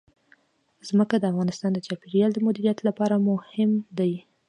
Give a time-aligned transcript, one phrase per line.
[0.87, 4.13] ځمکه د افغانستان د چاپیریال د مدیریت لپاره مهم دي.